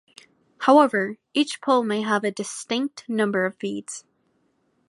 However, 0.61 1.19
each 1.35 1.61
pole 1.61 1.83
may 1.83 2.01
have 2.01 2.23
a 2.23 2.31
distinct 2.31 3.07
number 3.07 3.45
of 3.45 3.59
beads. 3.59 4.03